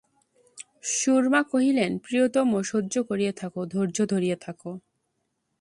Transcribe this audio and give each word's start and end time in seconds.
সুরমা 0.91 1.41
কহিলেন, 1.43 1.91
প্রিয়তম, 1.97 2.49
সহ্য 2.61 2.93
করিয়া 3.09 3.33
থাকো, 3.33 3.61
ধৈর্য 3.65 3.97
ধরিয়া 4.05 4.37
থাকো। 4.41 4.71